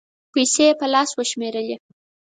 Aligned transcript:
پېسې 0.33 0.63
یې 0.67 0.73
په 0.79 0.85
لاس 0.93 1.09
و 1.13 1.19
شمېرلې 1.31 1.75